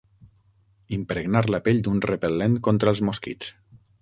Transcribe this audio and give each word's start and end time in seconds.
Impregnar 0.97 1.43
la 1.55 1.59
pell 1.67 1.83
d'un 1.89 2.01
repel·lent 2.07 2.57
contra 2.71 2.93
els 2.97 3.05
mosquits. 3.11 3.55